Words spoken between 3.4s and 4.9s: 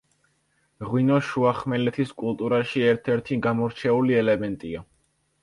გამორჩეული ელემენტია.